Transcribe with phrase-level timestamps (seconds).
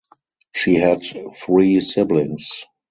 [0.55, 1.03] She had
[1.35, 2.65] three siblings.